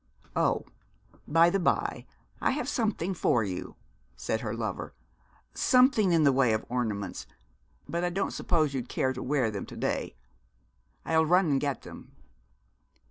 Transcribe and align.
'Oh, 0.35 0.65
by 1.27 1.51
the 1.51 1.59
by, 1.59 2.07
I 2.41 2.49
have 2.57 2.67
something 2.67 3.13
for 3.13 3.43
you,' 3.43 3.75
said 4.15 4.41
her 4.41 4.55
lover, 4.55 4.95
'something 5.53 6.11
in 6.11 6.23
the 6.23 6.31
way 6.31 6.53
of 6.53 6.65
ornaments, 6.69 7.27
but 7.87 8.03
I 8.03 8.09
don't 8.09 8.31
suppose 8.33 8.73
you'd 8.73 8.89
care 8.89 9.13
to 9.13 9.21
wear 9.21 9.51
them 9.51 9.67
to 9.67 9.77
day. 9.77 10.15
I'll 11.05 11.23
run 11.27 11.51
and 11.51 11.61
get 11.61 11.83
them.' 11.83 12.13